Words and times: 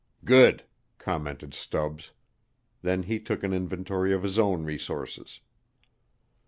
"Good!" 0.25 0.63
commented 0.97 1.53
Stubbs. 1.53 2.09
Then 2.81 3.03
he 3.03 3.19
took 3.19 3.43
an 3.43 3.53
inventory 3.53 4.15
of 4.15 4.23
his 4.23 4.39
own 4.39 4.63
resources. 4.63 5.41